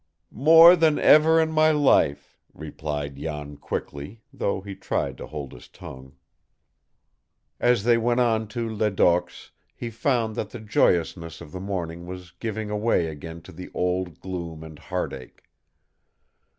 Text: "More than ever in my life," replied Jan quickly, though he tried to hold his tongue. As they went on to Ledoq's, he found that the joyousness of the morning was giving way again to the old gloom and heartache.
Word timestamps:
"More 0.33 0.75
than 0.75 0.97
ever 0.97 1.39
in 1.39 1.51
my 1.51 1.69
life," 1.69 2.35
replied 2.55 3.17
Jan 3.17 3.55
quickly, 3.57 4.19
though 4.33 4.61
he 4.61 4.73
tried 4.75 5.15
to 5.17 5.27
hold 5.27 5.53
his 5.53 5.67
tongue. 5.67 6.15
As 7.59 7.83
they 7.83 7.99
went 7.99 8.19
on 8.19 8.47
to 8.47 8.67
Ledoq's, 8.67 9.51
he 9.75 9.91
found 9.91 10.35
that 10.35 10.49
the 10.49 10.59
joyousness 10.59 11.39
of 11.39 11.51
the 11.51 11.61
morning 11.61 12.07
was 12.07 12.31
giving 12.39 12.69
way 12.81 13.05
again 13.09 13.43
to 13.43 13.51
the 13.51 13.69
old 13.75 14.19
gloom 14.21 14.63
and 14.63 14.79
heartache. 14.79 15.43